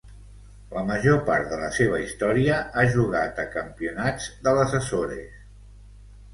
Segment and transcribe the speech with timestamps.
[0.77, 5.41] La major part de la seva història ha jugat a campionats de les Açores.